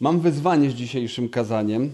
[0.00, 1.90] Mam wyzwanie z dzisiejszym kazaniem,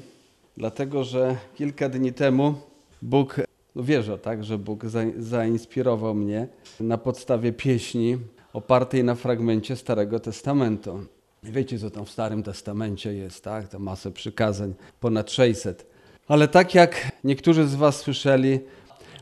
[0.56, 2.55] dlatego że kilka dni temu
[3.03, 3.41] Bóg,
[3.75, 6.49] no wierzę tak, że Bóg za, zainspirował mnie
[6.80, 8.19] na podstawie pieśni
[8.53, 11.01] opartej na fragmencie Starego Testamentu.
[11.43, 13.69] Wiecie, co tam w Starym Testamencie jest, tak?
[13.69, 15.87] To masę przykazań, ponad 600.
[16.28, 18.60] Ale tak jak niektórzy z Was słyszeli,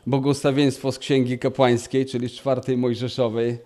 [0.07, 3.57] błogosławieństwo z Księgi Kapłańskiej, czyli z czwartej Mojżeszowej,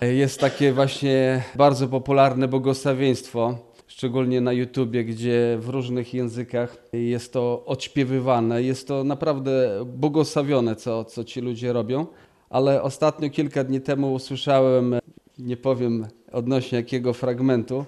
[0.00, 7.64] jest takie właśnie bardzo popularne błogosławieństwo, szczególnie na YouTubie, gdzie w różnych językach jest to
[7.66, 8.62] odśpiewywane.
[8.62, 12.06] Jest to naprawdę błogosławione, co, co ci ludzie robią.
[12.50, 14.94] Ale ostatnio, kilka dni temu usłyszałem,
[15.38, 17.84] nie powiem odnośnie jakiego fragmentu,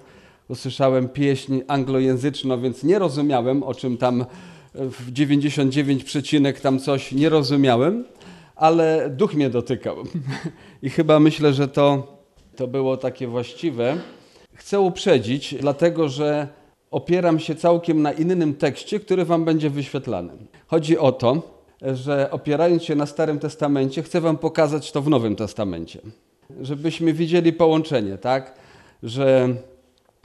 [0.47, 4.25] usłyszałem pieśń anglojęzyczną, więc nie rozumiałem, o czym tam
[4.73, 8.05] w 99 przecinek tam coś nie rozumiałem,
[8.55, 9.95] ale duch mnie dotykał.
[10.83, 12.17] I chyba myślę, że to,
[12.55, 13.97] to było takie właściwe.
[14.55, 16.47] Chcę uprzedzić, dlatego że
[16.91, 20.33] opieram się całkiem na innym tekście, który wam będzie wyświetlany.
[20.67, 21.41] Chodzi o to,
[21.81, 25.99] że opierając się na Starym Testamencie, chcę wam pokazać to w Nowym Testamencie.
[26.61, 28.53] Żebyśmy widzieli połączenie, tak?
[29.03, 29.49] Że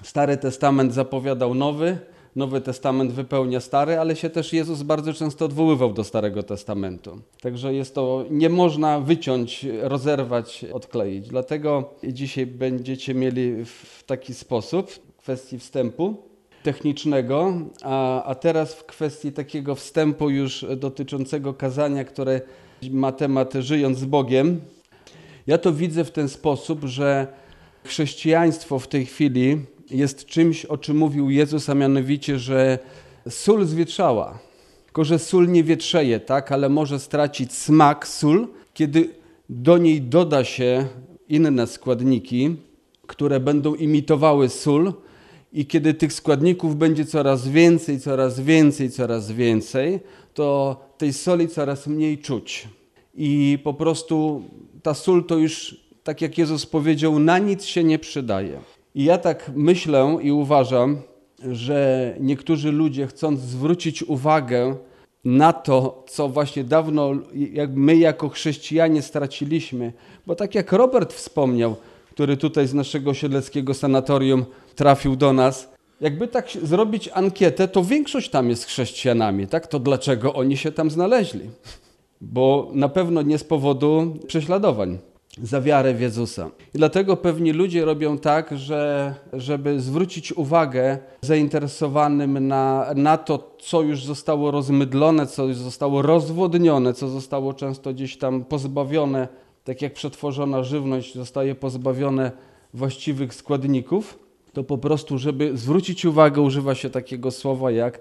[0.02, 1.98] Stary Testament zapowiadał nowy,
[2.36, 7.20] Nowy Testament wypełnia Stary, ale się też Jezus bardzo często odwoływał do Starego Testamentu.
[7.42, 11.28] Także jest to, nie można wyciąć, rozerwać, odkleić.
[11.28, 16.16] Dlatego dzisiaj będziecie mieli w taki sposób, w kwestii wstępu
[16.62, 22.40] technicznego, a, a teraz w kwestii takiego wstępu już dotyczącego kazania, które
[22.90, 24.60] ma temat żyjąc z Bogiem.
[25.46, 27.26] Ja to widzę w ten sposób, że
[27.84, 29.58] chrześcijaństwo w tej chwili
[29.90, 32.78] jest czymś, o czym mówił Jezus, a mianowicie, że
[33.28, 34.38] sól zwietrzała.
[34.84, 39.08] Tylko, że sól nie wietrzeje, tak, ale może stracić smak sól, kiedy
[39.48, 40.86] do niej doda się
[41.28, 42.56] inne składniki,
[43.06, 44.92] które będą imitowały sól,
[45.52, 50.00] i kiedy tych składników będzie coraz więcej, coraz więcej, coraz więcej,
[50.34, 52.68] to tej soli coraz mniej czuć.
[53.14, 54.42] I po prostu
[54.82, 58.60] ta sól to już, tak jak Jezus powiedział, na nic się nie przydaje.
[58.94, 60.98] I ja tak myślę i uważam,
[61.52, 64.76] że niektórzy ludzie, chcąc zwrócić uwagę
[65.24, 67.12] na to, co właśnie dawno
[67.52, 69.92] jak my jako chrześcijanie straciliśmy,
[70.26, 71.76] bo tak jak Robert wspomniał,
[72.12, 75.70] który tutaj z naszego siedleckiego sanatorium trafił do nas,
[76.00, 79.66] jakby tak zrobić ankietę, to większość tam jest chrześcijanami, tak?
[79.66, 81.50] To dlaczego oni się tam znaleźli?
[82.20, 84.98] Bo na pewno nie z powodu prześladowań
[85.42, 86.50] za wiarę w Jezusa.
[86.74, 93.82] I dlatego pewni ludzie robią tak, że żeby zwrócić uwagę zainteresowanym na, na to, co
[93.82, 99.28] już zostało rozmydlone, co już zostało rozwodnione, co zostało często gdzieś tam pozbawione,
[99.64, 102.32] tak jak przetworzona żywność zostaje pozbawione
[102.74, 104.18] właściwych składników,
[104.52, 108.00] to po prostu, żeby zwrócić uwagę, używa się takiego słowa jak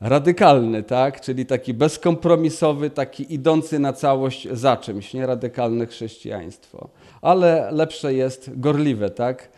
[0.00, 1.20] radykalny, tak?
[1.20, 6.88] czyli taki bezkompromisowy, taki idący na całość za czymś, nie radykalne chrześcijaństwo.
[7.22, 9.48] Ale lepsze jest gorliwe, tak?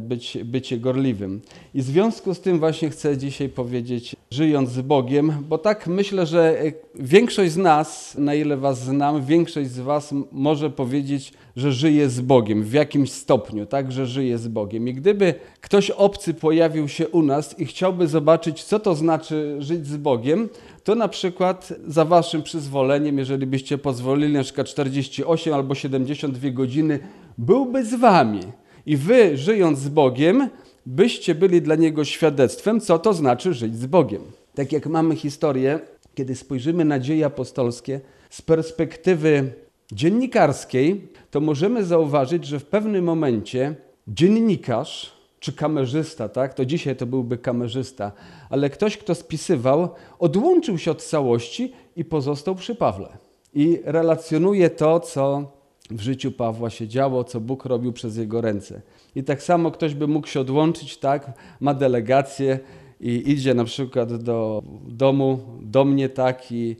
[0.00, 1.40] Być, bycie gorliwym.
[1.74, 6.26] I w związku z tym właśnie chcę dzisiaj powiedzieć, żyjąc z Bogiem, bo tak myślę,
[6.26, 6.62] że
[6.94, 12.20] większość z nas, na ile Was znam, większość z Was może powiedzieć, że żyje z
[12.20, 14.88] Bogiem w jakimś stopniu, tak, że żyje z Bogiem.
[14.88, 19.86] I gdyby ktoś obcy pojawił się u nas i chciałby zobaczyć, co to znaczy żyć
[19.86, 20.48] z Bogiem,
[20.84, 26.98] to na przykład za Waszym przyzwoleniem, jeżeli byście pozwolili na przykład 48 albo 72 godziny,
[27.38, 28.40] byłby z Wami
[28.86, 30.48] i wy, żyjąc z Bogiem,
[30.86, 34.22] byście byli dla Niego świadectwem, co to znaczy żyć z Bogiem.
[34.54, 35.80] Tak jak mamy historię,
[36.14, 39.52] kiedy spojrzymy na dzieje apostolskie z perspektywy
[39.92, 43.74] dziennikarskiej, to możemy zauważyć, że w pewnym momencie
[44.08, 46.54] dziennikarz czy kamerzysta, tak?
[46.54, 48.12] To dzisiaj to byłby kamerzysta,
[48.50, 53.18] ale ktoś, kto spisywał, odłączył się od całości i pozostał przy Pawle.
[53.54, 55.52] I relacjonuje to, co
[55.90, 58.82] w życiu Pawła się działo, co Bóg robił przez jego ręce.
[59.14, 62.58] I tak samo ktoś by mógł się odłączyć, tak, ma delegację
[63.00, 66.76] i idzie na przykład do domu, do mnie, tak, i,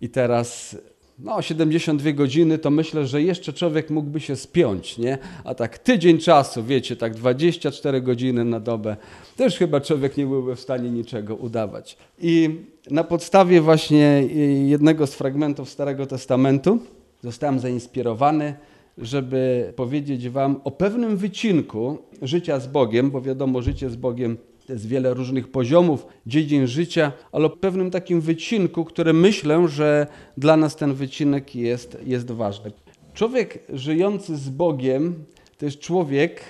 [0.00, 0.76] i teraz
[1.18, 5.18] no 72 godziny, to myślę, że jeszcze człowiek mógłby się spiąć, nie?
[5.44, 8.96] A tak tydzień czasu, wiecie, tak 24 godziny na dobę,
[9.36, 11.96] też chyba człowiek nie byłby w stanie niczego udawać.
[12.18, 12.60] I
[12.90, 14.22] na podstawie właśnie
[14.64, 16.78] jednego z fragmentów Starego Testamentu,
[17.22, 18.54] zostałem zainspirowany,
[18.98, 24.72] żeby powiedzieć Wam o pewnym wycinku życia z Bogiem, bo wiadomo, życie z Bogiem to
[24.72, 30.56] jest wiele różnych poziomów, dziedzin życia, ale o pewnym takim wycinku, który myślę, że dla
[30.56, 32.72] nas ten wycinek jest, jest ważny.
[33.14, 35.24] Człowiek żyjący z Bogiem
[35.58, 36.42] to jest człowiek,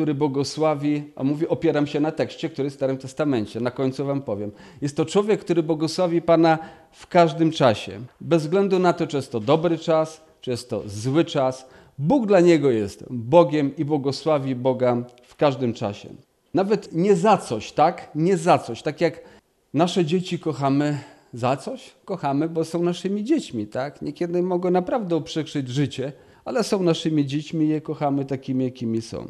[0.00, 4.04] który błogosławi, a mówię, opieram się na tekście, który jest w Starym Testamencie, na końcu
[4.06, 4.52] wam powiem.
[4.82, 6.58] Jest to człowiek, który błogosławi Pana
[6.92, 8.00] w każdym czasie.
[8.20, 11.68] Bez względu na to, czy jest to dobry czas, czy jest to zły czas.
[11.98, 16.08] Bóg dla niego jest Bogiem i błogosławi Boga w każdym czasie.
[16.54, 18.10] Nawet nie za coś, tak?
[18.14, 18.82] Nie za coś.
[18.82, 19.20] Tak jak
[19.74, 20.98] nasze dzieci kochamy
[21.32, 21.90] za coś?
[22.04, 24.02] Kochamy, bo są naszymi dziećmi, tak?
[24.02, 26.12] Niekiedy mogą naprawdę uprzykrzyć życie,
[26.44, 29.26] ale są naszymi dziećmi i je kochamy takimi, jakimi są.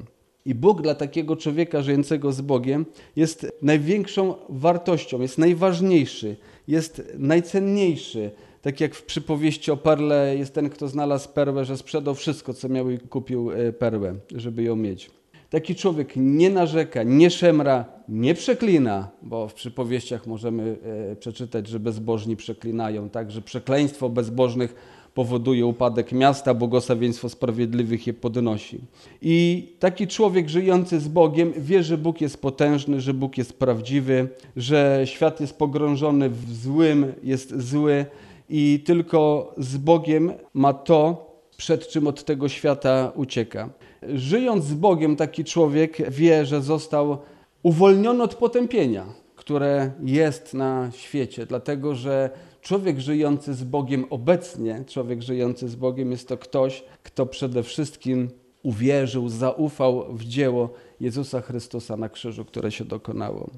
[0.46, 6.36] I Bóg dla takiego człowieka żyjącego z Bogiem jest największą wartością, jest najważniejszy,
[6.68, 8.30] jest najcenniejszy.
[8.62, 12.68] Tak jak w przypowieści o perle jest ten, kto znalazł perłę, że sprzedał wszystko, co
[12.68, 15.10] miał i kupił e, perłę, żeby ją mieć.
[15.50, 20.76] Taki człowiek nie narzeka, nie szemra, nie przeklina, bo w przypowieściach możemy
[21.12, 24.74] e, przeczytać, że bezbożni przeklinają, tak, że przekleństwo bezbożnych
[25.14, 28.78] powoduje upadek miasta, błogosławieństwo sprawiedliwych je podnosi.
[29.22, 34.28] I taki człowiek żyjący z Bogiem wie, że Bóg jest potężny, że Bóg jest prawdziwy,
[34.56, 38.06] że świat jest pogrążony w złym, jest zły
[38.48, 43.70] i tylko z Bogiem ma to, przed czym od tego świata ucieka.
[44.14, 47.18] Żyjąc z Bogiem, taki człowiek wie, że został
[47.62, 49.04] uwolniony od potępienia,
[49.36, 52.30] które jest na świecie, dlatego że
[52.60, 58.28] człowiek żyjący z Bogiem obecnie, człowiek żyjący z Bogiem jest to ktoś, kto przede wszystkim
[58.62, 60.70] uwierzył, zaufał w dzieło
[61.00, 63.50] Jezusa Chrystusa na krzyżu, które się dokonało.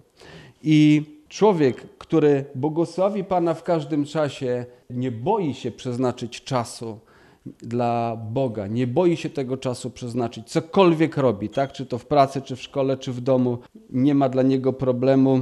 [0.62, 6.98] I człowiek, który błogosławi Pana w każdym czasie, nie boi się przeznaczyć czasu
[7.46, 11.72] dla Boga, nie boi się tego czasu przeznaczyć, cokolwiek robi, tak?
[11.72, 13.58] czy to w pracy, czy w szkole, czy w domu,
[13.90, 15.40] nie ma dla niego problemu.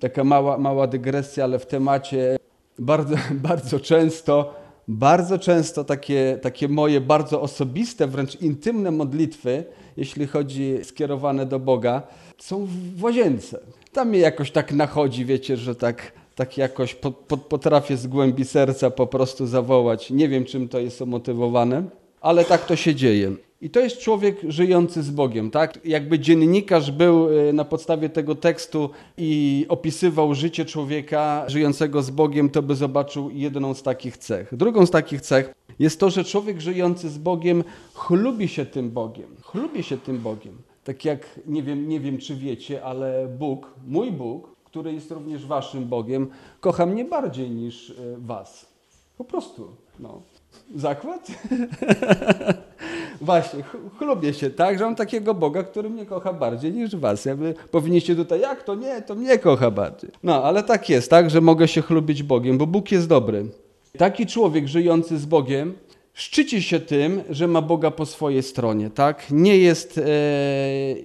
[0.00, 2.38] Taka mała, mała dygresja, ale w temacie
[2.80, 3.16] bardzo,
[3.48, 4.54] bardzo często,
[4.88, 9.64] bardzo często takie, takie moje bardzo osobiste, wręcz intymne modlitwy,
[9.96, 12.02] jeśli chodzi skierowane do Boga,
[12.38, 12.66] są
[12.96, 13.60] w łazience.
[13.92, 18.44] Tam mnie jakoś tak nachodzi, wiecie, że tak, tak jakoś po, po, potrafię z głębi
[18.44, 20.10] serca po prostu zawołać.
[20.10, 21.82] Nie wiem, czym to jest umotywowane,
[22.20, 23.32] ale tak to się dzieje.
[23.62, 25.86] I to jest człowiek żyjący z Bogiem, tak?
[25.86, 32.50] Jakby dziennikarz był y, na podstawie tego tekstu i opisywał życie człowieka żyjącego z Bogiem,
[32.50, 34.56] to by zobaczył jedną z takich cech.
[34.56, 37.64] Drugą z takich cech jest to, że człowiek żyjący z Bogiem
[37.94, 39.36] chlubi się tym Bogiem.
[39.42, 40.58] Chlubi się tym Bogiem.
[40.84, 45.46] Tak jak, nie wiem, nie wiem czy wiecie, ale Bóg, mój Bóg, który jest również
[45.46, 46.28] waszym Bogiem,
[46.60, 48.66] kocha mnie bardziej niż y, was.
[49.18, 49.68] Po prostu,
[49.98, 50.22] no.
[50.74, 51.26] Zakład?
[53.20, 53.62] Właśnie,
[53.98, 57.24] chlubię się tak, że mam takiego Boga, który mnie kocha bardziej niż was.
[57.24, 60.10] Jakby powinniście tutaj, jak to nie, to mnie kocha bardziej.
[60.22, 63.46] No, ale tak jest, tak, że mogę się chlubić Bogiem, bo Bóg jest dobry.
[63.98, 65.74] Taki człowiek żyjący z Bogiem
[66.14, 69.26] szczyci się tym, że ma Boga po swojej stronie, tak?
[69.30, 70.02] Nie jest, e,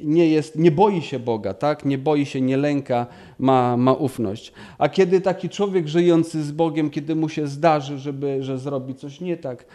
[0.03, 1.85] nie jest, nie boi się Boga, tak?
[1.85, 3.07] Nie boi się, nie lęka,
[3.39, 4.53] ma, ma ufność.
[4.77, 9.21] A kiedy taki człowiek żyjący z Bogiem, kiedy mu się zdarzy, żeby, że zrobi coś
[9.21, 9.65] nie tak,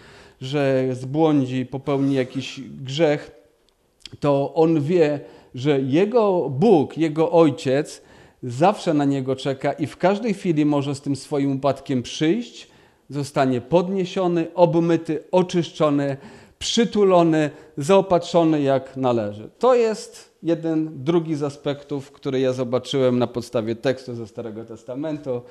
[0.41, 3.31] że zbłądzi, popełni jakiś grzech,
[4.21, 5.21] to on wie,
[5.55, 8.03] że jego Bóg, jego Ojciec
[8.43, 12.71] zawsze na niego czeka i w każdej chwili może z tym swoim upadkiem przyjść,
[13.11, 16.17] zostanie podniesiony, obmyty, oczyszczony,
[16.59, 19.51] przytulony, zaopatrzony jak należy.
[19.59, 25.43] To jest jeden, drugi z aspektów, który ja zobaczyłem na podstawie tekstu ze Starego Testamentu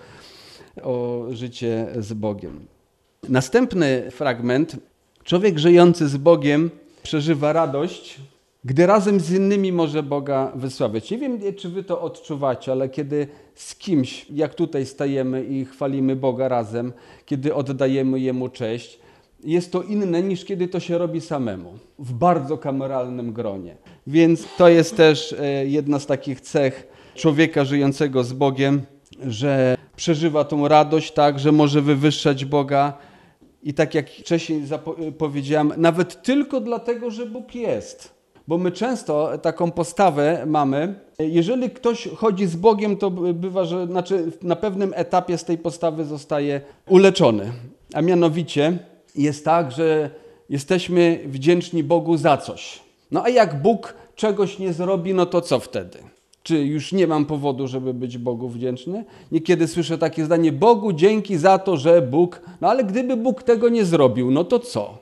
[0.83, 2.78] o życie z Bogiem.
[3.27, 4.75] Następny fragment.
[5.23, 6.69] Człowiek żyjący z Bogiem
[7.03, 8.19] przeżywa radość,
[8.65, 11.11] gdy razem z innymi może Boga wysławiać.
[11.11, 16.15] Nie wiem, czy wy to odczuwacie, ale kiedy z kimś, jak tutaj stajemy i chwalimy
[16.15, 16.93] Boga razem,
[17.25, 18.99] kiedy oddajemy Jemu cześć,
[19.43, 23.75] jest to inne niż kiedy to się robi samemu, w bardzo kameralnym gronie.
[24.07, 28.81] Więc to jest też e, jedna z takich cech człowieka żyjącego z Bogiem,
[29.27, 32.97] że przeżywa tą radość, tak, że może wywyższać Boga,
[33.63, 34.63] i tak jak wcześniej
[35.17, 38.19] powiedziałem, nawet tylko dlatego, że Bóg jest.
[38.47, 40.95] Bo my często taką postawę mamy.
[41.19, 46.05] Jeżeli ktoś chodzi z Bogiem, to bywa, że znaczy na pewnym etapie z tej postawy
[46.05, 47.51] zostaje uleczony.
[47.93, 48.77] A mianowicie
[49.15, 50.09] jest tak, że
[50.49, 52.79] jesteśmy wdzięczni Bogu za coś.
[53.11, 55.99] No a jak Bóg czegoś nie zrobi, no to co wtedy?
[56.43, 59.05] Czy już nie mam powodu, żeby być Bogu wdzięczny?
[59.31, 62.41] Niekiedy słyszę takie zdanie: Bogu dzięki za to, że Bóg.
[62.62, 64.98] No ale gdyby Bóg tego nie zrobił, no to co?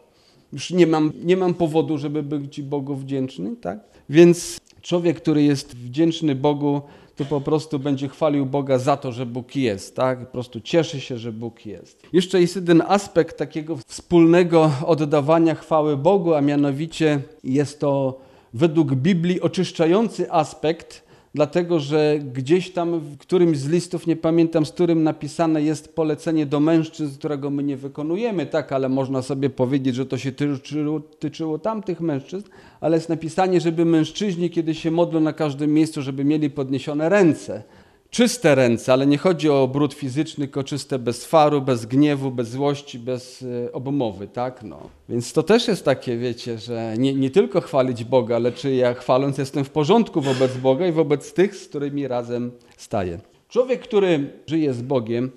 [0.54, 3.80] Już nie mam, nie mam powodu, żeby być Bogu wdzięczny, tak?
[4.10, 6.82] Więc człowiek, który jest wdzięczny Bogu,
[7.16, 10.20] to po prostu będzie chwalił Boga za to, że Bóg jest, tak?
[10.20, 12.04] Po prostu cieszy się, że Bóg jest.
[12.14, 18.20] Jeszcze jest jeden aspekt takiego wspólnego oddawania chwały Bogu, a mianowicie jest to
[18.54, 21.07] według Biblii oczyszczający aspekt,
[21.38, 26.46] dlatego że gdzieś tam w którymś z listów, nie pamiętam z którym napisane jest polecenie
[26.46, 31.00] do mężczyzn, którego my nie wykonujemy, tak, ale można sobie powiedzieć, że to się tyczyło,
[31.00, 32.48] tyczyło tamtych mężczyzn,
[32.82, 37.64] ale jest napisanie, żeby mężczyźni, kiedy się modlą na każdym miejscu, żeby mieli podniesione ręce
[38.10, 42.50] czyste ręce, ale nie chodzi o brud fizyczny, tylko czyste bez faru, bez gniewu, bez
[42.50, 44.64] złości, bez e, obmowy, tak?
[44.64, 44.90] No.
[45.10, 48.94] Więc to też jest takie, wiecie, że nie, nie tylko chwalić Boga, ale czy ja
[48.94, 53.20] chwaląc jestem w porządku wobec Boga i wobec tych, z którymi razem staję.
[53.50, 55.32] Człowiek, który żyje z Bogiem,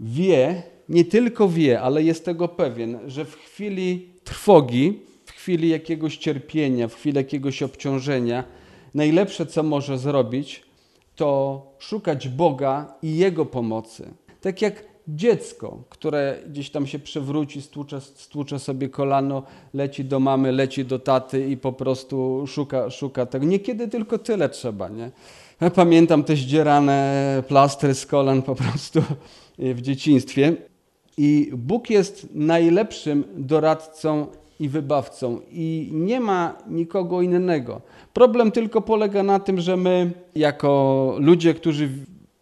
[0.00, 6.16] wie, nie tylko wie, ale jest tego pewien, że w chwili trwogi, w chwili jakiegoś
[6.16, 8.44] cierpienia, w chwili jakiegoś obciążenia,
[8.94, 10.65] najlepsze, co może zrobić,
[11.16, 14.14] to szukać Boga i Jego pomocy.
[14.40, 19.42] Tak jak dziecko, które gdzieś tam się przewróci, stłucze, stłucze sobie kolano,
[19.74, 23.46] leci do mamy, leci do taty i po prostu szuka, szuka tego.
[23.46, 25.10] Niekiedy tylko tyle trzeba, nie?
[25.60, 29.02] Ja pamiętam te zdzierane plastry z kolan po prostu
[29.58, 30.56] w dzieciństwie.
[31.18, 34.26] I Bóg jest najlepszym doradcą
[34.60, 37.80] i wybawcą i nie ma nikogo innego.
[38.12, 41.88] Problem tylko polega na tym, że my, jako ludzie, którzy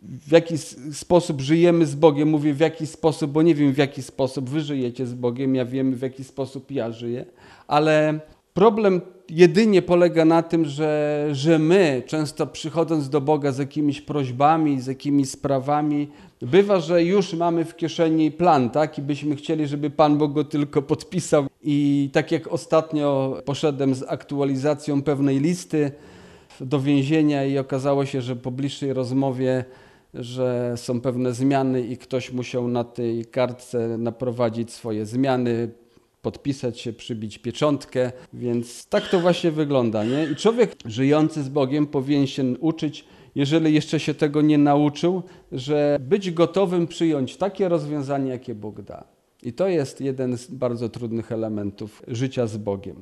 [0.02, 0.60] w jakiś
[0.92, 4.60] sposób żyjemy z Bogiem, mówię w jaki sposób, bo nie wiem w jaki sposób wy
[4.60, 7.24] żyjecie z Bogiem, ja wiem w jaki sposób ja żyję,
[7.66, 8.20] ale
[8.54, 14.80] problem jedynie polega na tym, że, że my, często przychodząc do Boga z jakimiś prośbami,
[14.80, 16.08] z jakimiś sprawami,
[16.44, 18.98] bywa, że już mamy w kieszeni plan, tak?
[18.98, 21.46] I byśmy chcieli, żeby Pan Bóg go tylko podpisał.
[21.62, 25.92] I tak jak ostatnio poszedłem z aktualizacją pewnej listy
[26.60, 29.64] do więzienia i okazało się, że po bliższej rozmowie
[30.14, 35.70] że są pewne zmiany i ktoś musiał na tej kartce naprowadzić swoje zmiany,
[36.22, 40.04] podpisać się, przybić pieczątkę, więc tak to właśnie wygląda.
[40.04, 40.24] Nie?
[40.32, 45.22] I człowiek żyjący z Bogiem powinien się uczyć, jeżeli jeszcze się tego nie nauczył,
[45.52, 49.04] że być gotowym przyjąć takie rozwiązanie, jakie Bóg da.
[49.42, 52.96] I to jest jeden z bardzo trudnych elementów życia z Bogiem.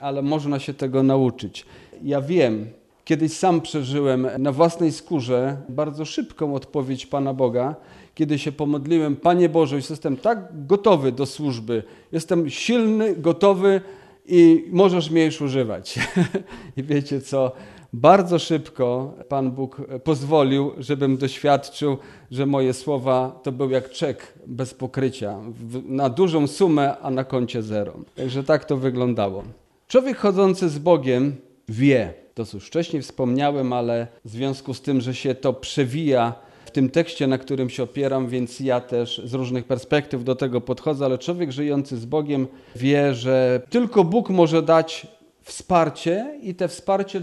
[0.00, 1.66] Ale można się tego nauczyć.
[2.02, 2.66] Ja wiem,
[3.04, 7.76] kiedyś sam przeżyłem na własnej skórze bardzo szybką odpowiedź Pana Boga,
[8.14, 11.82] kiedy się pomodliłem, Panie Boże, jestem tak gotowy do służby,
[12.12, 13.80] jestem silny, gotowy
[14.26, 15.98] i możesz mnie już używać.
[16.76, 17.52] I wiecie co?
[17.96, 21.96] Bardzo szybko Pan Bóg pozwolił, żebym doświadczył,
[22.30, 25.38] że moje słowa to był jak czek bez pokrycia,
[25.86, 27.92] na dużą sumę, a na koncie zero.
[28.16, 29.44] Także tak to wyglądało.
[29.88, 31.36] Człowiek chodzący z Bogiem
[31.68, 36.34] wie, to już wcześniej wspomniałem, ale w związku z tym, że się to przewija
[36.72, 41.04] tym tekście, na którym się opieram, więc ja też z różnych perspektyw do tego podchodzę,
[41.04, 45.06] ale człowiek żyjący z Bogiem wie, że tylko Bóg może dać
[45.42, 47.20] wsparcie i te wsparcie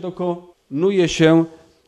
[0.74, 1.46] dokonuje się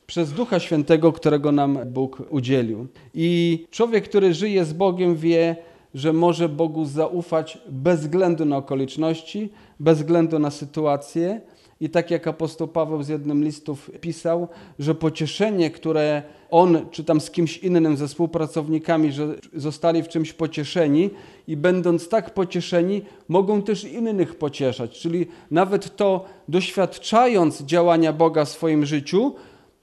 [0.08, 2.88] przez Ducha Świętego, którego nam Bóg udzielił.
[3.14, 5.56] I człowiek, który żyje z Bogiem, wie,
[5.94, 9.50] że może Bogu zaufać bez względu na okoliczności,
[9.80, 11.42] bez względu na sytuację,
[11.82, 14.48] i tak jak apostoł Paweł z jednym listów pisał,
[14.80, 20.34] że pocieszenie, które on czy tam z kimś innym, ze współpracownikami, że zostali w czymś
[20.34, 21.10] pocieszeni
[21.48, 25.00] i będąc tak pocieszeni, mogą też innych pocieszać.
[25.00, 29.36] Czyli nawet to doświadczając działania Boga w swoim życiu,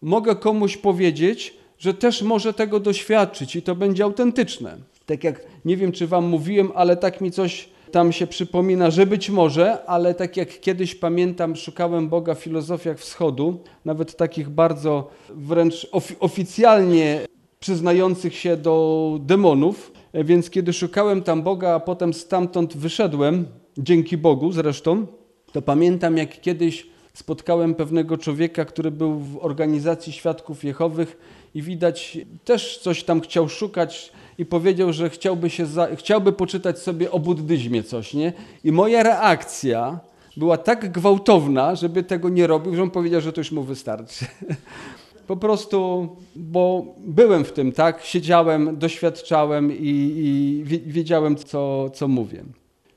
[0.03, 4.77] mogę komuś powiedzieć, że też może tego doświadczyć i to będzie autentyczne.
[5.07, 9.07] Tak jak nie wiem, czy Wam mówiłem, ale tak mi coś tam się przypomina, że
[9.07, 15.11] być może, ale tak jak kiedyś pamiętam, szukałem Boga w filozofiach wschodu, nawet takich bardzo
[15.31, 17.21] wręcz ofi oficjalnie
[17.61, 23.47] przyznających się do demonów, więc kiedy szukałem tam Boga, a potem stamtąd wyszedłem,
[23.79, 25.07] dzięki Bogu zresztą,
[25.53, 31.19] to pamiętam jak kiedyś spotkałem pewnego człowieka, który był w organizacji Świadków Jehowych
[31.55, 36.79] i widać też coś tam chciał szukać, i powiedział, że chciałby, się za, chciałby poczytać
[36.79, 38.33] sobie o buddyzmie coś, nie?
[38.65, 40.01] I moja reakcja
[40.37, 44.27] była tak gwałtowna, żeby tego nie robił, że on powiedział, że to już mu wystarczy.
[45.27, 48.05] Po prostu, bo byłem w tym, tak?
[48.05, 52.45] Siedziałem, doświadczałem i, i wiedziałem, co, co mówię.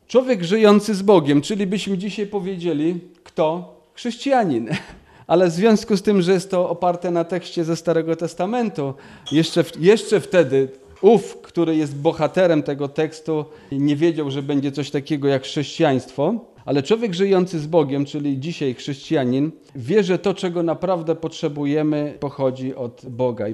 [0.08, 3.76] Człowiek żyjący z Bogiem, czyli byśmy dzisiaj powiedzieli, kto?
[3.94, 4.70] Chrześcijanin.
[5.28, 8.94] Ale w związku z tym, że jest to oparte na tekście ze Starego Testamentu,
[9.32, 10.70] jeszcze, jeszcze wtedy
[11.06, 16.34] ów, który jest bohaterem tego tekstu, nie wiedział, że będzie coś takiego jak chrześcijaństwo,
[16.66, 22.76] ale człowiek żyjący z Bogiem, czyli dzisiaj chrześcijanin, wie, że to, czego naprawdę potrzebujemy, pochodzi
[22.76, 23.46] od Boga.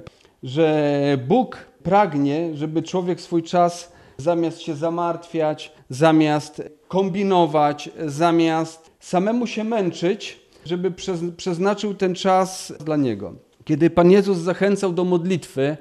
[0.44, 9.64] Że Bóg pragnie, żeby człowiek swój czas zamiast się zamartwiać, zamiast kombinować, zamiast samemu się
[9.64, 10.92] męczyć, żeby
[11.38, 13.34] przeznaczył ten czas dla Niego.
[13.66, 15.78] Kiedy Pan Jezus zachęcał do modlitwy,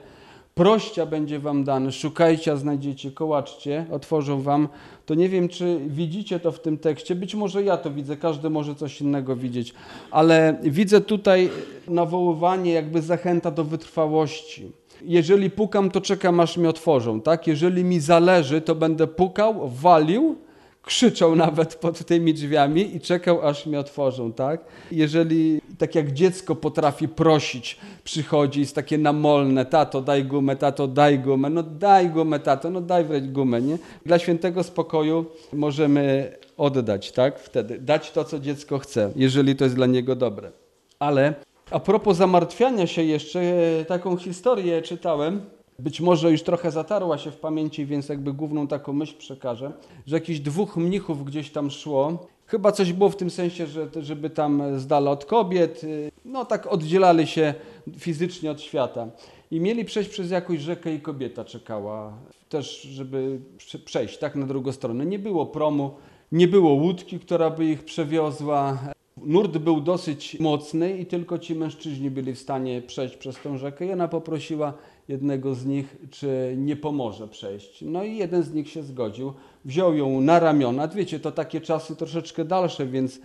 [0.54, 4.68] prościa będzie wam dane, szukajcie, a znajdziecie, kołaczcie, otworzą wam,
[5.06, 8.50] to nie wiem, czy widzicie to w tym tekście, być może ja to widzę, każdy
[8.50, 9.74] może coś innego widzieć,
[10.10, 11.50] ale widzę tutaj
[11.88, 14.72] nawoływanie, jakby zachęta do wytrwałości.
[15.02, 17.46] Jeżeli pukam, to czekam, aż mi otworzą, tak?
[17.46, 20.36] Jeżeli mi zależy, to będę pukał, walił,
[20.82, 24.60] krzyczał nawet pod tymi drzwiami i czekał, aż mi otworzą, tak?
[24.92, 31.18] Jeżeli tak jak dziecko potrafi prosić, przychodzi, jest takie namolne, tato daj gumę, tato daj
[31.18, 33.78] gumę, no daj gumę, tato, no daj wreć gumę, nie?
[34.06, 37.38] Dla świętego spokoju możemy oddać, tak?
[37.38, 40.50] Wtedy dać to, co dziecko chce, jeżeli to jest dla niego dobre.
[40.98, 41.34] Ale
[41.70, 43.40] a propos zamartwiania się jeszcze,
[43.88, 45.40] taką historię czytałem,
[45.80, 49.72] być może już trochę zatarła się w pamięci, więc jakby główną taką myśl przekażę,
[50.06, 52.26] że jakichś dwóch mnichów gdzieś tam szło.
[52.46, 56.44] Chyba coś było w tym sensie, że, żeby tam z dala od kobiet, y, no
[56.44, 57.54] tak oddzielali się
[57.98, 59.08] fizycznie od świata.
[59.50, 62.12] I mieli przejść przez jakąś rzekę i kobieta czekała
[62.48, 63.40] też, żeby
[63.84, 65.06] przejść tak na drugą stronę.
[65.06, 65.94] Nie było promu,
[66.32, 68.78] nie było łódki, która by ich przewiozła.
[69.16, 73.86] Nurt był dosyć mocny i tylko ci mężczyźni byli w stanie przejść przez tą rzekę.
[73.86, 74.74] I ona poprosiła
[75.10, 77.82] jednego z nich, czy nie pomoże przejść.
[77.82, 79.32] No i jeden z nich się zgodził,
[79.64, 80.88] wziął ją na ramiona.
[80.88, 83.20] Wiecie, to takie czasy troszeczkę dalsze, więc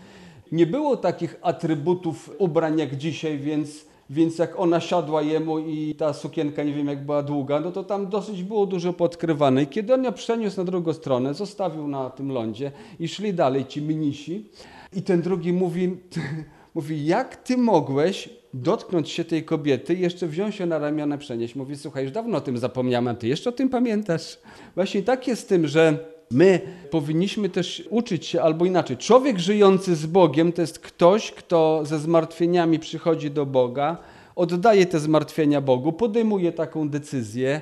[0.52, 6.14] nie było takich atrybutów ubrań jak dzisiaj, więc, więc jak ona siadła jemu i ta
[6.14, 9.64] sukienka, nie wiem jak była długa, no to tam dosyć było dużo podkrywane.
[9.64, 13.66] I kiedy on ją przeniósł na drugą stronę, zostawił na tym lądzie i szli dalej
[13.66, 14.50] ci mnisi.
[14.94, 15.98] I ten drugi mówi,
[16.76, 21.56] mówi, jak ty mogłeś dotknąć się tej kobiety jeszcze wziąć się na ramiona, przenieść.
[21.56, 24.38] Mówi, słuchaj, już dawno o tym zapomniałem, ty jeszcze o tym pamiętasz?
[24.76, 25.98] Właśnie tak jest z tym, że
[26.32, 28.98] my powinniśmy też uczyć się, albo inaczej.
[28.98, 33.98] Człowiek żyjący z Bogiem to jest ktoś, kto ze zmartwieniami przychodzi do Boga,
[34.36, 37.62] oddaje te zmartwienia Bogu, podejmuje taką decyzję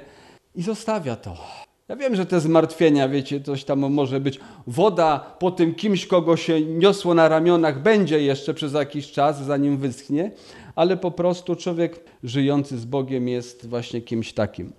[0.56, 1.38] i zostawia to.
[1.94, 4.40] Ja wiem, że te zmartwienia, wiecie, coś tam może być.
[4.68, 9.78] Woda po tym kimś, kogo się niosło na ramionach, będzie jeszcze przez jakiś czas, zanim
[9.78, 10.32] wyschnie,
[10.76, 14.74] ale po prostu człowiek żyjący z Bogiem jest właśnie kimś takim.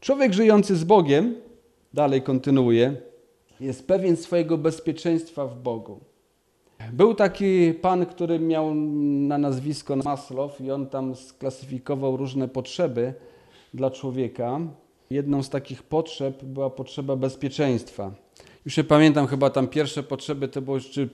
[0.00, 1.34] Człowiek żyjący z Bogiem,
[1.94, 2.96] dalej kontynuuje,
[3.60, 6.00] jest pewien swojego bezpieczeństwa w Bogu.
[6.92, 13.14] Był taki pan, który miał na nazwisko Maslow i on tam sklasyfikował różne potrzeby
[13.74, 14.60] dla człowieka.
[15.12, 18.12] Jedną z takich potrzeb była potrzeba bezpieczeństwa.
[18.64, 21.08] Już nie pamiętam, chyba tam pierwsze potrzeby to było czy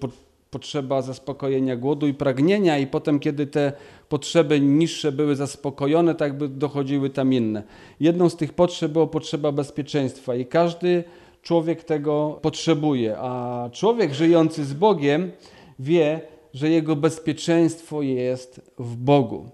[0.50, 3.72] potrzeba zaspokojenia głodu i pragnienia, i potem, kiedy te
[4.08, 7.62] potrzeby niższe były zaspokojone, tak by dochodziły tam inne.
[8.00, 11.04] Jedną z tych potrzeb była potrzeba bezpieczeństwa, i każdy
[11.42, 15.32] człowiek tego potrzebuje, a człowiek żyjący z Bogiem
[15.78, 16.20] wie,
[16.54, 19.46] że jego bezpieczeństwo jest w Bogu.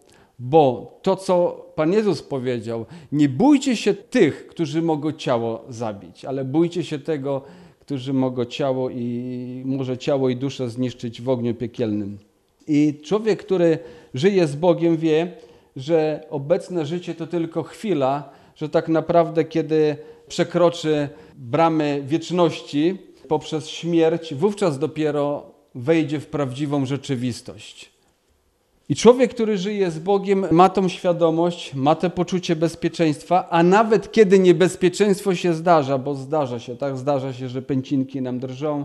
[0.44, 6.44] Bo to, co Pan Jezus powiedział, nie bójcie się tych, którzy mogą ciało zabić, ale
[6.44, 7.42] bójcie się tego,
[7.81, 12.18] którzy mogą ciało i może ciało i duszę zniszczyć w ogniu piekielnym.
[12.68, 13.78] I człowiek, który
[14.14, 15.33] żyje z Bogiem, wie,
[15.76, 19.96] że obecne życie to tylko chwila, że tak naprawdę, kiedy
[20.28, 27.91] przekroczy bramy wieczności poprzez śmierć, wówczas dopiero wejdzie w prawdziwą rzeczywistość.
[28.92, 34.12] I człowiek, który żyje z Bogiem, ma tą świadomość, ma to poczucie bezpieczeństwa, a nawet
[34.12, 36.96] kiedy niebezpieczeństwo się zdarza, bo zdarza się, tak?
[36.96, 38.85] Zdarza się, że pęcinki nam drżą,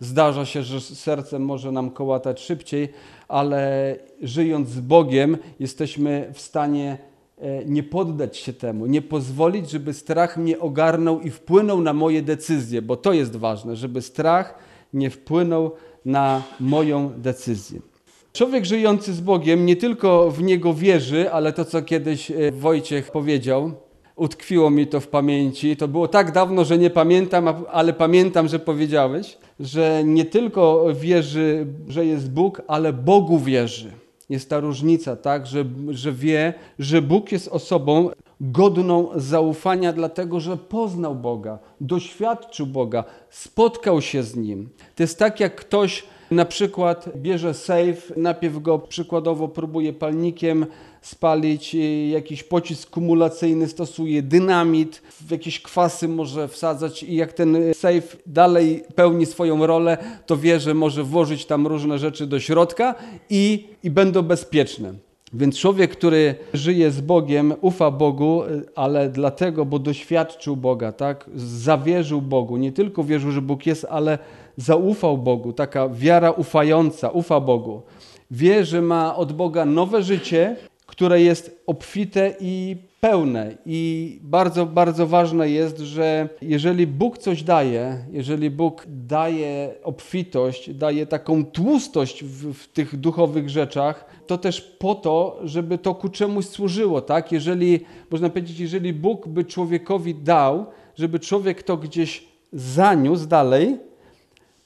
[0.00, 2.88] zdarza się, że serce może nam kołatać szybciej,
[3.28, 6.98] ale żyjąc z Bogiem, jesteśmy w stanie
[7.38, 12.22] e, nie poddać się temu, nie pozwolić, żeby strach mnie ogarnął i wpłynął na moje
[12.22, 14.58] decyzje, bo to jest ważne, żeby strach
[14.94, 15.70] nie wpłynął
[16.04, 17.93] na moją decyzję.
[18.36, 23.10] Człowiek żyjący z Bogiem nie tylko w Niego wierzy, ale to, co kiedyś e, Wojciech
[23.10, 23.72] powiedział,
[24.16, 25.76] utkwiło mi to w pamięci.
[25.76, 31.66] To było tak dawno, że nie pamiętam, ale pamiętam, że powiedziałeś, że nie tylko wierzy,
[31.88, 33.90] że jest Bóg, ale Bogu wierzy.
[34.30, 40.56] Jest ta różnica, tak, że, że wie, że Bóg jest osobą godną zaufania, dlatego że
[40.56, 44.68] poznał Boga, doświadczył Boga, spotkał się z Nim.
[44.96, 50.66] To jest tak, jak ktoś na przykład bierze safe, najpierw go przykładowo próbuje palnikiem
[51.02, 51.76] spalić,
[52.10, 58.84] jakiś pocisk kumulacyjny stosuje, dynamit, w jakieś kwasy może wsadzać i jak ten safe dalej
[58.94, 62.94] pełni swoją rolę, to wie, że może włożyć tam różne rzeczy do środka
[63.30, 64.94] i, i będą bezpieczne.
[65.34, 68.42] Więc człowiek, który żyje z Bogiem, ufa Bogu,
[68.74, 71.30] ale dlatego, bo doświadczył Boga, tak?
[71.36, 72.56] Zawierzył Bogu.
[72.56, 74.18] Nie tylko wierzył, że Bóg jest, ale
[74.56, 75.52] zaufał Bogu.
[75.52, 77.82] Taka wiara ufająca, ufa Bogu.
[78.30, 83.56] Wie, że ma od Boga nowe życie, które jest obfite i pełne.
[83.66, 91.06] I bardzo, bardzo ważne jest, że jeżeli Bóg coś daje, jeżeli Bóg daje obfitość, daje
[91.06, 96.46] taką tłustość w, w, tych duchowych rzeczach, to też po to, żeby to ku czemuś
[96.46, 97.32] służyło, tak?
[97.32, 103.78] Jeżeli, można powiedzieć, jeżeli Bóg by człowiekowi dał, żeby człowiek to gdzieś zaniósł dalej,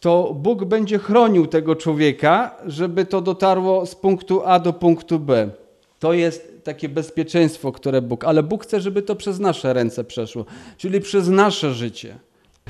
[0.00, 5.50] to Bóg będzie chronił tego człowieka, żeby to dotarło z punktu A do punktu B.
[5.98, 10.44] To jest takie bezpieczeństwo, które Bóg, ale Bóg chce, żeby to przez nasze ręce przeszło,
[10.76, 12.18] czyli przez nasze życie.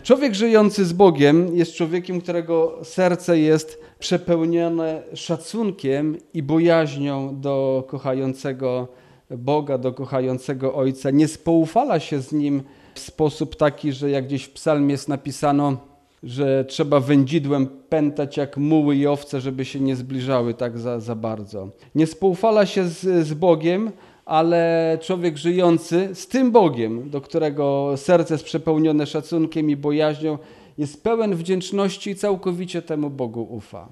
[0.02, 8.88] Człowiek żyjący z Bogiem jest człowiekiem, którego serce jest przepełnione szacunkiem i bojaźnią do kochającego
[9.30, 11.10] Boga, do kochającego Ojca.
[11.10, 12.62] Nie spoufala się z Nim
[12.94, 15.76] w sposób taki, że jak gdzieś w psalmie jest napisano,
[16.22, 21.14] że trzeba wędzidłem pętać jak muły i owce, żeby się nie zbliżały tak za, za
[21.14, 21.68] bardzo.
[21.94, 23.92] Nie spoufala się z, z Bogiem,
[24.24, 30.38] ale człowiek żyjący z tym Bogiem, do którego serce jest przepełnione szacunkiem i bojaźnią,
[30.78, 33.88] jest pełen wdzięczności i całkowicie temu Bogu ufa.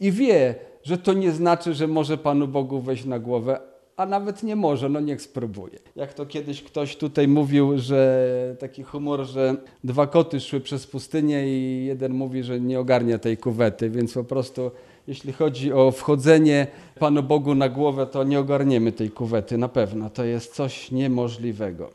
[0.00, 3.60] I wie, że to nie znaczy, że może Panu Bogu wejść na głowę,
[3.98, 5.78] a nawet nie może, no niech spróbuje.
[5.96, 11.48] Jak to kiedyś ktoś tutaj mówił, że taki humor, że dwa koty szły przez pustynię
[11.48, 14.70] i jeden mówi, że nie ogarnia tej kuwety, więc po prostu
[15.06, 16.66] jeśli chodzi o wchodzenie
[16.98, 20.10] Panu Bogu na głowę, to nie ogarniemy tej kuwety na pewno.
[20.10, 21.90] To jest coś niemożliwego.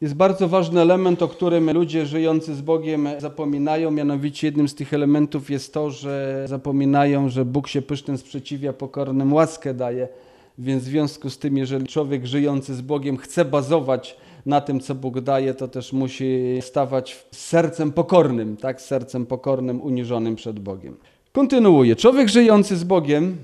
[0.00, 3.90] Jest bardzo ważny element, o którym ludzie żyjący z Bogiem zapominają.
[3.90, 9.32] Mianowicie jednym z tych elementów jest to, że zapominają, że Bóg się pysznym sprzeciwia, pokornym
[9.32, 10.08] łaskę daje.
[10.58, 14.16] Więc w związku z tym, jeżeli człowiek żyjący z Bogiem chce bazować
[14.46, 18.80] na tym, co Bóg daje, to też musi stawać sercem pokornym, tak?
[18.80, 20.96] Sercem pokornym, uniżonym przed Bogiem.
[21.32, 21.96] Kontynuuję.
[21.96, 23.36] Człowiek żyjący z Bogiem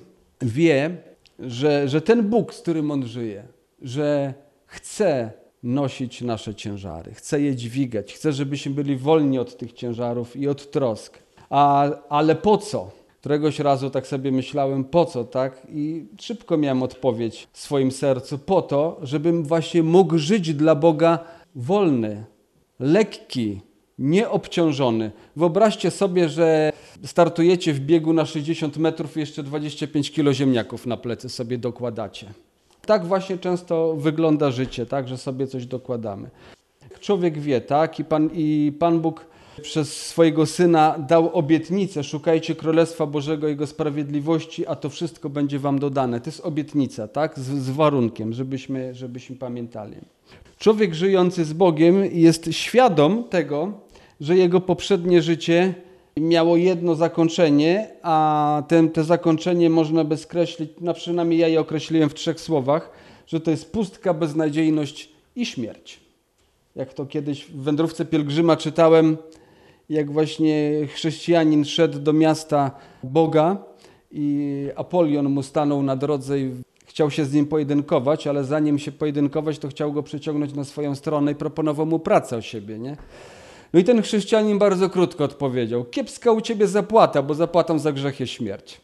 [0.43, 0.97] wie,
[1.39, 3.45] że, że ten Bóg, z którym on żyje,
[3.83, 4.35] że
[4.67, 5.31] chce
[5.63, 10.71] nosić nasze ciężary, chce je dźwigać, chce, żebyśmy byli wolni od tych ciężarów i od
[10.71, 11.19] trosk.
[11.51, 12.91] A, ale po co?
[13.23, 15.67] Któregoś razu tak sobie myślałem, po co, tak?
[15.69, 21.19] I szybko miałem odpowiedź w swoim sercu, po to, żebym właśnie mógł żyć dla Boga
[21.55, 22.25] wolny,
[22.81, 23.61] lekki,
[23.99, 25.11] nieobciążony.
[25.37, 26.73] Wyobraźcie sobie, że
[27.05, 32.27] startujecie w biegu na 60 metrów i jeszcze 25 kilo ziemniaków na plecy sobie dokładacie.
[32.87, 36.31] Tak właśnie często wygląda życie, tak, że sobie coś dokładamy.
[37.01, 39.32] Człowiek wie, tak, i Pan, i Pan Bóg
[39.63, 45.59] przez swojego Syna dał obietnicę, szukajcie Królestwa Bożego i Jego sprawiedliwości, a to wszystko będzie
[45.59, 46.21] wam dodane.
[46.21, 47.39] To jest obietnica, tak?
[47.39, 49.97] Z, z, warunkiem, żebyśmy, żebyśmy pamiętali.
[50.59, 53.73] Człowiek żyjący z Bogiem jest świadom tego,
[54.21, 55.75] że jego poprzednie życie
[56.17, 62.09] miało jedno zakończenie, a ten, to zakończenie można by skreślić, na przynajmniej ja je określiłem
[62.09, 62.91] w trzech słowach,
[63.27, 66.01] że to jest pustka, beznadziejność i śmierć.
[66.77, 69.17] Jak to kiedyś w wędrówce pielgrzyma czytałem,
[69.93, 72.71] jak właśnie chrześcijanin szedł do miasta
[73.03, 73.57] Boga
[74.11, 76.51] i Apolion mu stanął na drodze i
[76.87, 80.95] chciał się z nim pojedynkować, ale zanim się pojedynkować, to chciał go przyciągnąć na swoją
[80.95, 82.97] stronę i proponował mu pracę o siebie, nie?
[83.73, 88.21] No i ten chrześcijanin bardzo krótko odpowiedział: Kiepska u ciebie zapłata, bo zapłatą za grzech
[88.21, 88.81] jest śmierć.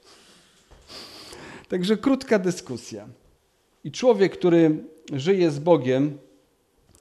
[1.68, 3.08] Także krótka dyskusja.
[3.84, 6.18] I człowiek, który żyje z Bogiem,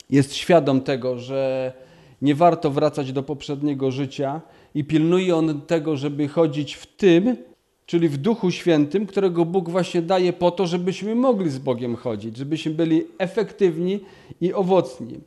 [0.10, 1.74] jest świadom tego, że
[2.22, 4.42] nie warto wracać do poprzedniego życia
[4.76, 7.38] i pilnuje on tego, żeby chodzić w tym,
[7.86, 12.38] czyli w Duchu Świętym, którego Bóg właśnie daje po to, żebyśmy mogli z Bogiem chodzić,
[12.38, 14.00] żebyśmy byli efektywni
[14.42, 15.20] i owocni.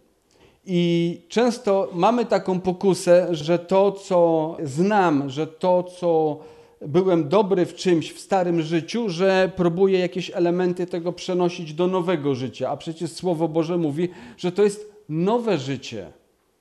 [0.67, 6.39] I często mamy taką pokusę, że to, co znam, że to, co
[6.87, 12.35] byłem dobry w czymś w starym życiu, że próbuję jakieś elementy tego przenosić do nowego
[12.35, 12.71] życia.
[12.71, 16.20] A przecież Słowo Boże mówi, że to jest nowe życie.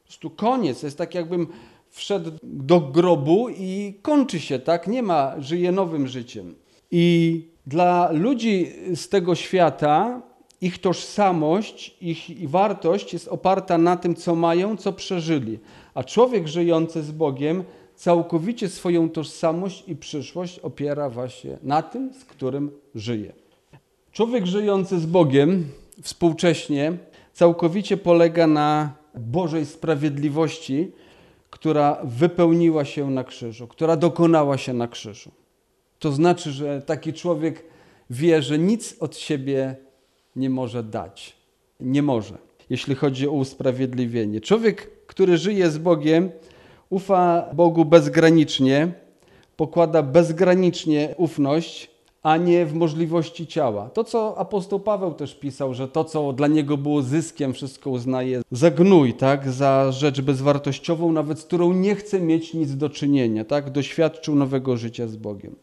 [0.10, 0.84] Prostu koniec.
[0.84, 1.48] Jest tak, jakbym
[1.89, 4.88] wszedł do grobu i kończy się, tak?
[4.88, 6.56] Nie ma, żyje nowym życiem.
[6.91, 10.22] I dla ludzi z tego świata
[10.62, 15.60] ich tożsamość, ich wartość jest oparta na tym, co mają, co przeżyli.
[15.93, 17.63] A człowiek żyjący z Bogiem
[17.95, 23.34] całkowicie swoją tożsamość i przyszłość opiera właśnie na tym, z którym żyje.
[24.12, 25.65] Człowiek żyjący z Bogiem
[26.02, 26.98] współcześnie
[27.34, 30.91] całkowicie polega na Bożej sprawiedliwości,
[31.50, 35.32] która wypełniła się na krzyżu, która dokonała się na krzyżu.
[36.00, 37.63] To znaczy, że taki człowiek
[38.10, 39.76] wie, że nic od siebie
[40.36, 41.36] nie może dać.
[41.80, 42.38] Nie może,
[42.69, 44.41] jeśli chodzi o usprawiedliwienie.
[44.41, 46.32] Człowiek, który żyje z Bogiem,
[46.89, 48.91] ufa Bogu bezgranicznie,
[49.58, 51.91] pokłada bezgranicznie ufność,
[52.23, 53.89] a nie w możliwości ciała.
[53.89, 58.41] To, co apostoł Paweł też pisał, że to, co dla niego było zyskiem, wszystko uznaje
[58.51, 59.51] za gnój, tak?
[59.51, 63.45] za rzecz bezwartościową, nawet z którą nie chce mieć nic do czynienia.
[63.45, 63.69] Tak?
[63.69, 65.55] Doświadczył nowego życia z Bogiem.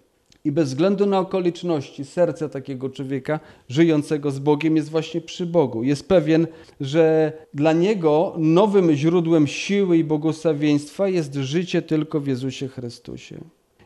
[0.44, 5.82] I bez względu na okoliczności, serce takiego człowieka żyjącego z Bogiem jest właśnie przy Bogu.
[5.82, 6.46] Jest pewien,
[6.80, 13.38] że dla niego nowym źródłem siły i błogosławieństwa jest życie tylko w Jezusie Chrystusie.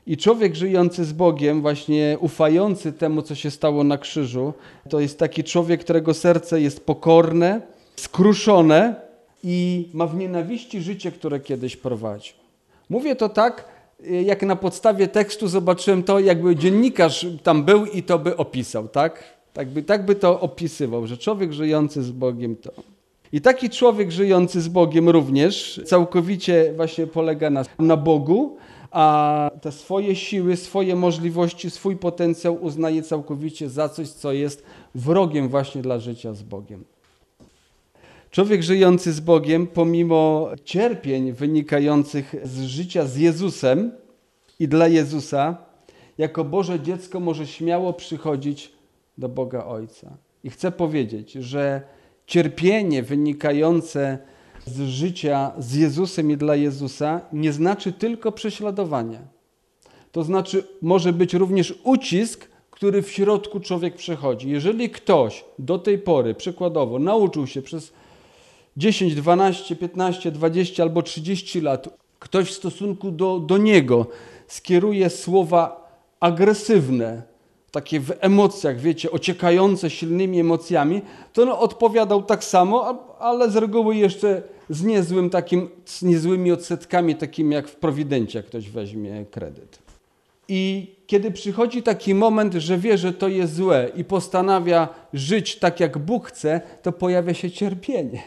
[0.06, 4.52] I człowiek żyjący z Bogiem, właśnie ufający temu, co się stało na krzyżu,
[4.88, 7.60] to jest taki człowiek, którego serce jest pokorne,
[7.96, 8.94] skruszone
[9.44, 12.34] i ma w nienawiści życie, które kiedyś prowadził.
[12.90, 13.64] Mówię to tak,
[14.24, 19.24] jak na podstawie tekstu zobaczyłem to, jakby dziennikarz tam był i to by opisał, tak?
[19.52, 22.72] Tak by, tak by to opisywał, że człowiek żyjący z Bogiem to.
[23.32, 28.56] I taki człowiek żyjący z Bogiem również całkowicie właśnie polega na, na Bogu,
[28.90, 34.62] a te swoje siły, swoje możliwości, swój potencjał uznaje całkowicie za coś, co jest
[34.94, 36.84] wrogiem właśnie dla życia z Bogiem.
[38.30, 43.92] Człowiek żyjący z Bogiem, pomimo cierpień wynikających z życia z Jezusem
[44.58, 45.56] i dla Jezusa,
[46.18, 48.72] jako Boże dziecko może śmiało przychodzić
[49.18, 50.16] do Boga Ojca.
[50.44, 51.82] I chcę powiedzieć, że
[52.26, 54.18] cierpienie wynikające
[54.66, 59.20] z życia z Jezusem i dla Jezusa nie znaczy tylko prześladowanie.
[60.12, 64.50] To znaczy może być również ucisk, który w środku człowiek przechodzi.
[64.50, 67.92] Jeżeli ktoś do tej pory, przykładowo, nauczył się przez
[68.76, 74.06] 10, 12, 15, 20 albo 30 lat, ktoś w stosunku do, do niego
[74.46, 77.22] skieruje słowa agresywne,
[77.70, 81.02] takie w emocjach, wiecie, ociekające silnymi emocjami,
[81.32, 87.16] to on odpowiadał tak samo, ale z reguły jeszcze z niezłym takim, z niezłymi odsetkami,
[87.16, 89.78] takimi jak w Prowidencie, ktoś weźmie kredyt.
[90.48, 95.80] I kiedy przychodzi taki moment, że wie, że to jest złe i postanawia żyć tak,
[95.80, 98.22] jak Bóg chce, to pojawia się cierpienie,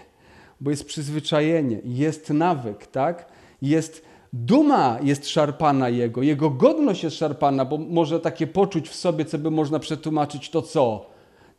[0.62, 3.28] bo jest przyzwyczajenie, jest nawyk, tak?
[3.62, 9.26] Jest duma jest szarpana jego, jego godność jest szarpana, bo może takie poczuć w sobie,
[9.26, 11.06] co by można przetłumaczyć to co?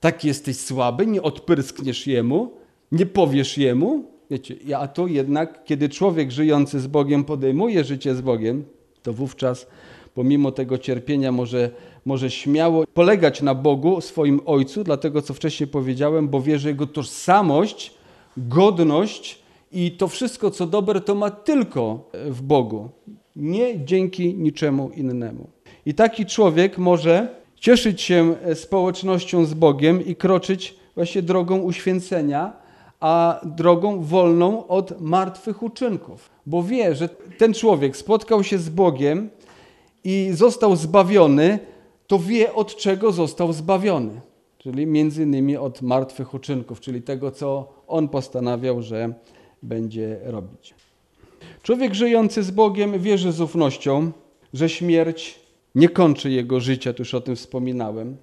[0.01, 2.51] Tak jesteś słaby, nie odpryskniesz jemu,
[2.93, 4.05] nie powiesz jemu.
[4.31, 8.65] Wiecie, a to jednak, kiedy człowiek żyjący z Bogiem podejmuje życie z Bogiem,
[9.03, 9.67] to wówczas
[10.15, 11.71] pomimo tego cierpienia może,
[12.05, 16.87] może śmiało polegać na Bogu, swoim Ojcu, dlatego co wcześniej powiedziałem, bo wie, że jego
[16.87, 17.95] tożsamość,
[18.37, 19.44] godność
[19.75, 22.89] i to wszystko, co dobre, to ma tylko w Bogu,
[23.37, 25.49] nie dzięki niczemu innemu.
[25.87, 32.53] I taki człowiek może cieszyć się społecznością z Bogiem i kroczyć właśnie drogą uświęcenia,
[33.01, 36.31] a drogą wolną od martwych uczynków.
[36.47, 37.09] Bo wie, że
[37.39, 39.31] ten człowiek spotkał się z Bogiem
[40.05, 41.59] i został zbawiony,
[42.07, 44.21] to wie od czego został zbawiony.
[44.59, 49.15] Czyli między innymi od martwych uczynków, czyli tego, co on postanawiał, że
[49.65, 50.75] będzie robić.
[51.63, 54.13] Człowiek żyjący z Bogiem wierzy z ufnością,
[54.55, 55.41] że śmierć
[55.75, 58.17] nie kończy jego życia, tu już o tym wspominałem,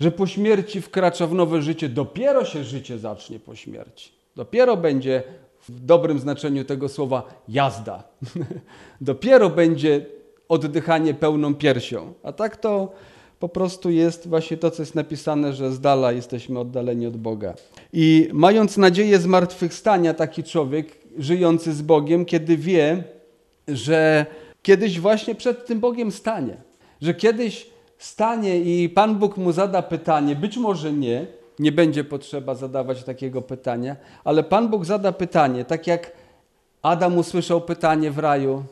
[0.00, 4.12] że po śmierci wkracza w nowe życie, dopiero się życie zacznie po śmierci.
[4.36, 5.22] Dopiero będzie
[5.68, 8.04] w dobrym znaczeniu tego słowa jazda.
[9.00, 10.06] dopiero będzie
[10.48, 12.12] oddychanie pełną piersią.
[12.22, 12.92] A tak to
[13.38, 17.54] po prostu jest właśnie to, co jest napisane, że z dala jesteśmy oddaleni od Boga.
[17.92, 20.86] I mając nadzieję zmartwychwstania, taki człowiek
[21.18, 23.04] żyjący z Bogiem, kiedy wie,
[23.68, 24.26] że
[24.62, 26.56] kiedyś właśnie przed tym Bogiem stanie,
[27.02, 31.26] że kiedyś stanie i Pan Bóg mu zada pytanie, być może nie,
[31.58, 36.12] nie będzie potrzeba zadawać takiego pytania, ale Pan Bóg zada pytanie, tak jak
[36.82, 38.64] Adam usłyszał pytanie w raju.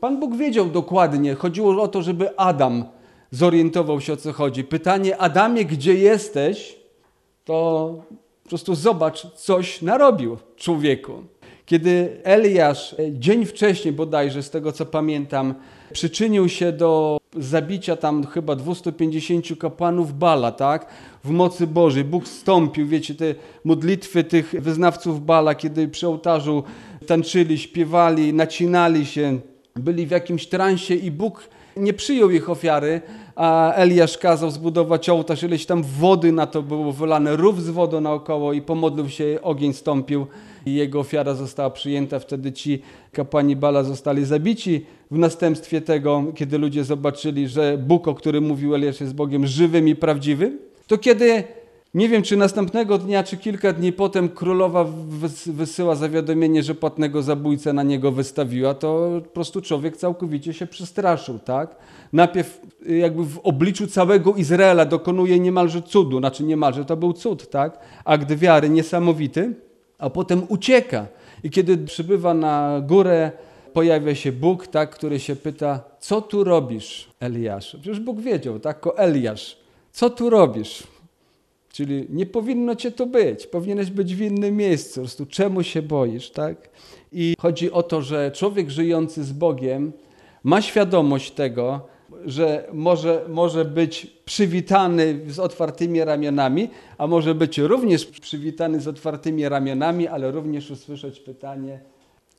[0.00, 2.84] Pan Bóg wiedział dokładnie, chodziło o to, żeby Adam
[3.36, 4.64] zorientował się o co chodzi.
[4.64, 6.76] Pytanie, Adamie, gdzie jesteś?
[7.44, 7.94] To
[8.42, 11.12] po prostu zobacz, coś narobił człowieku.
[11.66, 15.54] Kiedy Eliasz e, dzień wcześniej bodajże, z tego co pamiętam,
[15.92, 20.86] przyczynił się do zabicia tam chyba 250 kapłanów Bala, tak?
[21.24, 22.04] W mocy Bożej.
[22.04, 26.64] Bóg stąpił, wiecie, te modlitwy tych wyznawców Bala, kiedy przy ołtarzu
[27.06, 29.38] tańczyli, śpiewali, nacinali się,
[29.74, 33.00] byli w jakimś transie i Bóg nie przyjął ich ofiary,
[33.36, 38.00] a Eliasz kazał zbudować ołtarz, ileś tam wody na to było wylane, rów z wodą
[38.00, 40.26] naokoło i pomodlił się, ogień stąpił
[40.66, 42.18] i jego ofiara została przyjęta.
[42.18, 48.14] Wtedy ci kapłani Bala zostali zabici w następstwie tego, kiedy ludzie zobaczyli, że Bóg, o
[48.14, 50.58] którym mówił Eliasz jest Bogiem żywym i prawdziwym.
[50.86, 51.44] To kiedy
[51.96, 54.84] Nie wiem, czy następnego dnia, czy kilka dni potem królowa
[55.20, 60.66] wys- wysyła zawiadomienie, że płatnego zabójcę na niego wystawiła, to po prostu człowiek całkowicie się
[60.66, 61.76] przestraszył, tak?
[62.12, 67.50] Najpierw y, jakby w obliczu całego Izraela dokonuje niemalże cudu, znaczy niemalże, to był cud,
[67.50, 67.78] tak?
[68.04, 69.54] Akt wiary niesamowity,
[69.98, 71.06] a potem ucieka.
[71.44, 73.30] I kiedy przybywa na górę,
[73.72, 77.78] pojawia się Bóg, tak, który się pyta, co tu robisz, Eliaszu?
[77.80, 79.56] Przecież Bóg wiedział, tak, ko Eliasz,
[79.92, 80.95] co tu robisz?
[81.76, 84.94] Czyli nie powinno cię tu być, powinieneś być w innym miejscu.
[84.94, 86.70] Po prostu czemu się boisz, tak?
[87.12, 89.92] I chodzi o to, że człowiek żyjący z Bogiem
[90.44, 91.80] ma świadomość tego,
[92.24, 99.48] że może, może być przywitany z otwartymi ramionami, a może być również przywitany z otwartymi
[99.48, 101.80] ramionami, ale również usłyszeć pytanie,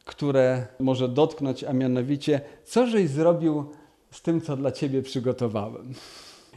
[0.05, 3.65] które może dotknąć, a mianowicie, co żeś zrobił
[4.11, 5.93] z tym, co dla ciebie przygotowałem?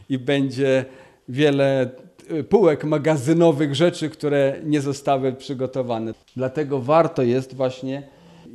[0.09, 0.85] I będzie
[1.29, 1.89] wiele
[2.49, 6.13] półek magazynowych rzeczy, które nie zostały przygotowane.
[6.35, 8.03] Dlatego warto jest właśnie,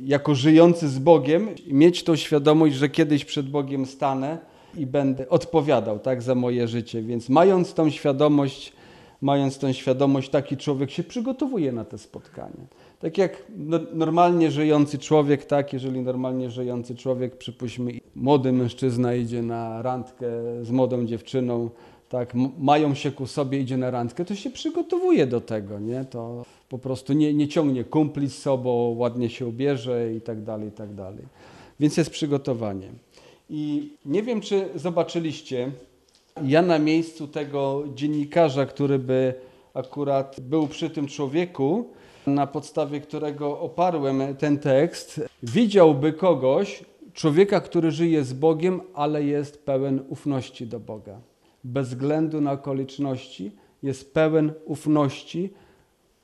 [0.01, 4.37] jako żyjący z Bogiem, mieć tą świadomość, że kiedyś przed Bogiem stanę
[4.77, 7.01] i będę odpowiadał tak, za moje życie.
[7.01, 8.73] Więc mając tą świadomość,
[9.21, 12.67] mając tą świadomość, taki człowiek się przygotowuje na te spotkanie.
[12.99, 19.41] Tak jak no, normalnie żyjący człowiek, tak, jeżeli normalnie żyjący człowiek, przypuśćmy, młody mężczyzna idzie
[19.41, 20.27] na randkę
[20.61, 21.69] z młodą dziewczyną,
[22.09, 26.05] tak, mają się ku sobie, idzie na randkę, to się przygotowuje do tego, nie?
[26.05, 30.69] To po prostu nie, nie ciągnie kumpli z sobą, ładnie się ubierze i tak dalej,
[30.69, 31.23] i tak dalej.
[31.79, 32.87] Więc jest przygotowanie.
[33.49, 35.71] I nie wiem, czy zobaczyliście,
[36.43, 39.33] ja na miejscu tego dziennikarza, który by
[39.73, 41.85] akurat był przy tym człowieku,
[42.27, 49.65] na podstawie którego oparłem ten tekst, widziałby kogoś, człowieka, który żyje z Bogiem, ale jest
[49.65, 51.19] pełen ufności do Boga.
[51.63, 53.51] Bez względu na okoliczności
[53.83, 55.49] jest pełen ufności,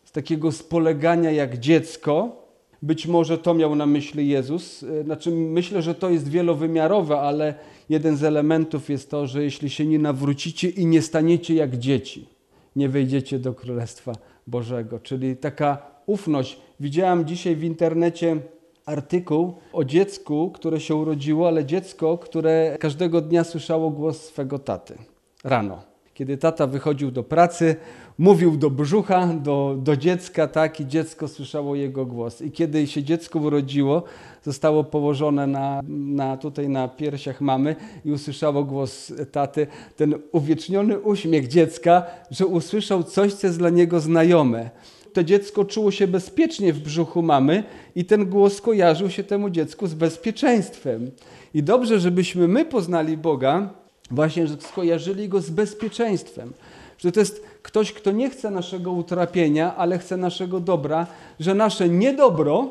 [0.04, 2.44] z takiego spolegania jak dziecko.
[2.82, 4.86] Być może to miał na myśli Jezus.
[5.04, 7.56] Znaczy, myślę, że to jest wielowymiarowe, ale
[7.90, 12.28] jeden z elementów jest to, że jeśli się nie nawrócicie i nie staniecie jak dzieci,
[12.76, 14.14] nie wejdziecie do Królestwa
[14.48, 15.00] Bożego.
[15.00, 16.58] Czyli taka ufność.
[16.80, 18.38] Widziałem dzisiaj w internecie
[18.86, 24.98] artykuł o dziecku, które się urodziło, ale dziecko, które każdego dnia słyszało głos swego taty
[25.44, 25.94] rano.
[26.14, 27.76] Kiedy tata wychodził do pracy,
[28.18, 32.42] mówił do brzucha, do, do dziecka, tak, i dziecko słyszało jego głos.
[32.42, 34.04] I kiedy się dziecko urodziło,
[34.44, 37.76] zostało położone na, na, tutaj na piersiach mamy
[38.06, 44.00] i usłyszało głos taty, ten uwieczniony uśmiech dziecka, że usłyszał coś, co jest dla niego
[44.00, 44.70] znajome.
[45.14, 47.64] To dziecko czuło się bezpiecznie w brzuchu mamy
[47.96, 51.12] i ten głos kojarzył się temu dziecku z bezpieczeństwem.
[51.54, 56.54] I dobrze, żebyśmy my poznali Boga, właśnie, że skojarzyli go z bezpieczeństwem.
[56.98, 61.08] Że to jest ktoś, kto nie chce naszego utrapienia, ale chce naszego dobra,
[61.40, 62.70] że nasze niedobro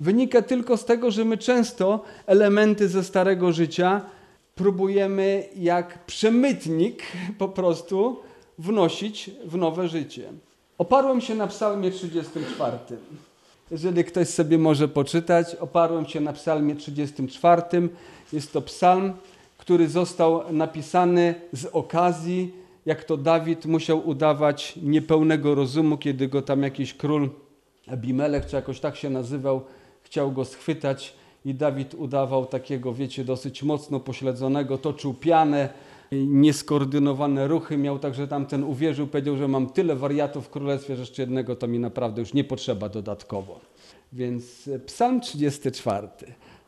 [0.00, 4.00] wynika tylko z tego, że my często elementy ze starego życia
[4.54, 7.02] próbujemy jak przemytnik
[7.38, 8.16] po prostu
[8.58, 10.22] wnosić w nowe życie.
[10.78, 12.78] Oparłem się na psalmie 34.
[13.70, 17.62] Jeżeli ktoś sobie może poczytać, oparłem się na psalmie 34.
[18.32, 19.12] Jest to psalm,
[19.58, 22.54] który został napisany z okazji,
[22.86, 27.30] jak to Dawid musiał udawać niepełnego rozumu, kiedy go tam jakiś król
[27.86, 29.62] Abimelech, czy jakoś tak się nazywał,
[30.02, 31.14] chciał go schwytać
[31.44, 35.68] i Dawid udawał takiego, wiecie, dosyć mocno pośledzonego, toczył pianę,
[36.12, 41.22] nieskoordynowane ruchy miał, także tamten uwierzył, powiedział, że mam tyle wariatów w królestwie, że jeszcze
[41.22, 43.60] jednego to mi naprawdę już nie potrzeba dodatkowo.
[44.12, 46.08] Więc psalm 34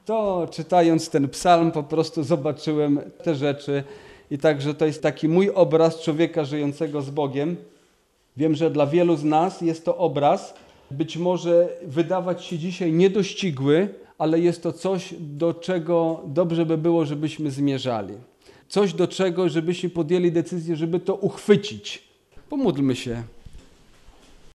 [0.07, 3.85] to czytając ten psalm po prostu zobaczyłem te rzeczy
[4.31, 7.57] i także to jest taki mój obraz człowieka żyjącego z Bogiem.
[8.37, 10.55] Wiem, że dla wielu z nas jest to obraz,
[10.91, 13.89] być może wydawać się dzisiaj niedościgły,
[14.19, 18.15] ale jest to coś, do czego dobrze by było, żebyśmy zmierzali.
[18.69, 22.03] Coś, do czego, żebyśmy podjęli decyzję, żeby to uchwycić.
[22.49, 23.23] Pomódlmy się.